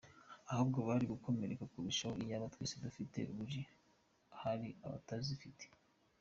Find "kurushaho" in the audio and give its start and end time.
1.71-2.15